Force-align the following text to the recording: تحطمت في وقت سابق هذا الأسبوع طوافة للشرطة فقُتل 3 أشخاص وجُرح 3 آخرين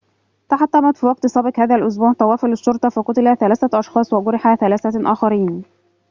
تحطمت 0.49 0.97
في 0.97 1.05
وقت 1.05 1.25
سابق 1.27 1.59
هذا 1.59 1.75
الأسبوع 1.75 2.13
طوافة 2.13 2.47
للشرطة 2.47 2.89
فقُتل 2.89 3.35
3 3.37 3.79
أشخاص 3.79 4.13
وجُرح 4.13 4.55
3 4.55 5.11
آخرين 5.11 5.63